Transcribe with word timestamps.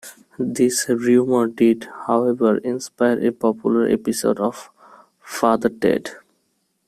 This 0.39 0.89
rumour 0.89 1.45
did, 1.45 1.87
however 2.07 2.57
inspire 2.57 3.23
a 3.23 3.31
popular 3.31 3.87
episode 3.87 4.39
of 4.39 4.71
"Father 5.21 5.69
Ted". 5.69 6.09